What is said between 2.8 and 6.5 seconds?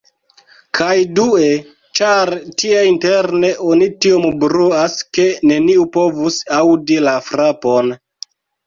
interne oni tiom bruas ke neniu povus